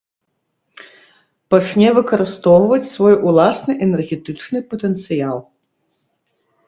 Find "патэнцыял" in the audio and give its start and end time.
4.73-5.37